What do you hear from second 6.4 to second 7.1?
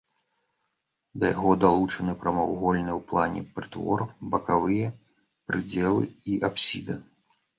апсіда.